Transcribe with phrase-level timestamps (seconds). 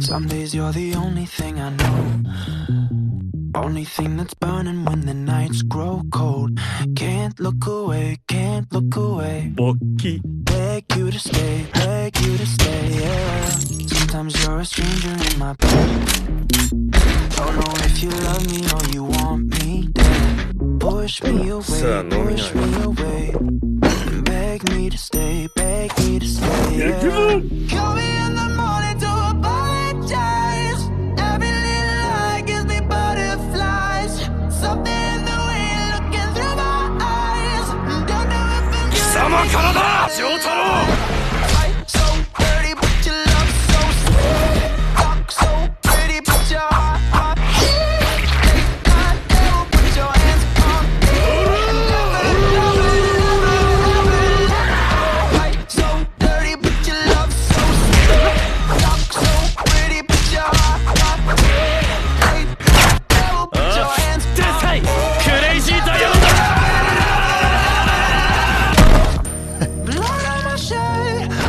[0.00, 2.22] Some days you're the only thing I know.
[3.54, 6.58] Only thing that's burning when the nights grow cold.
[6.94, 9.52] Can't look away, can't look away.
[9.56, 13.48] 勃起 Beg you to stay, beg you to stay, yeah.
[13.88, 15.88] Sometimes you're a stranger in my bed.
[17.36, 19.55] Don't know if you love me or you want me
[21.05, 23.33] Push me away, push me away.
[24.23, 26.99] Beg me to stay, beg me to stay, yeah.
[27.73, 30.81] Call me in the morning to apologize.
[31.29, 34.13] Every little lie gives me butterflies.
[34.61, 37.67] Something in the way you're looking through my eyes.
[38.09, 40.54] Don't know if I'm 貴様からだ丈太郎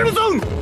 [0.00, 0.59] in the zone!